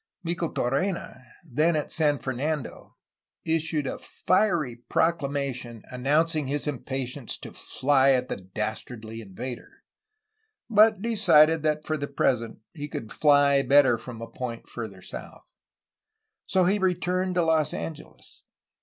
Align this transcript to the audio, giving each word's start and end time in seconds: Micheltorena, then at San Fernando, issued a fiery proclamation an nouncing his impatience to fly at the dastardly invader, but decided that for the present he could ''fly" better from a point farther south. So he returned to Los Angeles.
Micheltorena, 0.25 1.15
then 1.45 1.75
at 1.75 1.91
San 1.91 2.17
Fernando, 2.17 2.95
issued 3.45 3.85
a 3.85 3.99
fiery 3.99 4.77
proclamation 4.77 5.83
an 5.91 6.01
nouncing 6.01 6.47
his 6.47 6.65
impatience 6.65 7.37
to 7.37 7.51
fly 7.51 8.09
at 8.09 8.27
the 8.27 8.35
dastardly 8.35 9.21
invader, 9.21 9.83
but 10.67 11.03
decided 11.03 11.61
that 11.61 11.85
for 11.85 11.97
the 11.97 12.07
present 12.07 12.57
he 12.73 12.87
could 12.87 13.09
''fly" 13.09 13.61
better 13.61 13.95
from 13.95 14.19
a 14.23 14.27
point 14.27 14.67
farther 14.67 15.03
south. 15.03 15.45
So 16.47 16.65
he 16.65 16.79
returned 16.79 17.35
to 17.35 17.45
Los 17.45 17.71
Angeles. 17.71 18.41